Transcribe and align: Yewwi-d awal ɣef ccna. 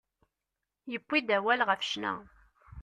Yewwi-d 0.91 1.29
awal 1.37 1.59
ɣef 1.67 1.79
ccna. 1.87 2.13